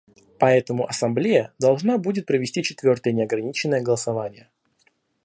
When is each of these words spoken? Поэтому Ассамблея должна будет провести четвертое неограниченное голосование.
Поэтому 0.39 0.87
Ассамблея 0.89 1.53
должна 1.59 1.99
будет 1.99 2.25
провести 2.25 2.63
четвертое 2.63 3.11
неограниченное 3.13 3.83
голосование. 3.83 4.49